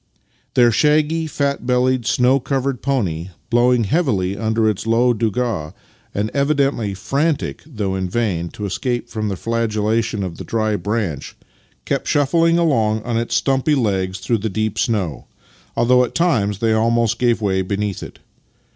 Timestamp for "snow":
2.07-2.39, 14.79-15.27